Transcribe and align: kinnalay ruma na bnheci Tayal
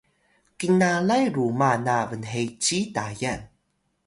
kinnalay 0.57 1.23
ruma 1.35 1.71
na 1.85 1.95
bnheci 2.09 2.79
Tayal 2.95 3.41